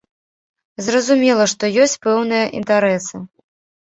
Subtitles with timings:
[0.85, 3.15] Зразумела, што ёсць пэўныя інтарэсы.